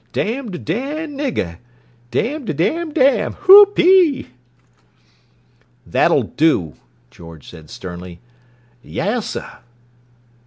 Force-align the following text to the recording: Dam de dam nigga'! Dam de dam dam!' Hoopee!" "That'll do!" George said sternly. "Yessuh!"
Dam 0.13 0.49
de 0.49 0.57
dam 0.57 1.15
nigga'! 1.15 1.59
Dam 2.09 2.45
de 2.45 2.55
dam 2.55 2.91
dam!' 2.91 3.33
Hoopee!" 3.41 4.29
"That'll 5.85 6.23
do!" 6.23 6.73
George 7.11 7.47
said 7.47 7.69
sternly. 7.69 8.19
"Yessuh!" 8.83 9.59